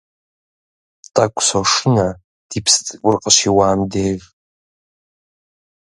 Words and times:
Тӏэкӏу 1.13 1.43
сошынэ 1.47 2.07
ди 2.49 2.59
псы 2.63 2.79
цӏыкӏур 2.85 3.15
къыщиуам 3.23 3.79
деж. 3.91 4.21